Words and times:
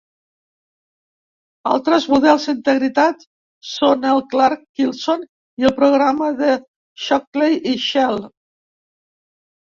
Altres 1.71 2.05
models 2.13 2.45
d'integritat 2.49 3.21
són 3.71 4.07
el 4.11 4.21
de 4.23 4.31
Clark-Wilson 4.31 5.21
i 5.63 5.67
el 5.71 5.75
programa 5.81 6.31
de 6.39 6.55
Shockley 7.03 7.59
i 7.73 7.75
Schell. 7.85 8.19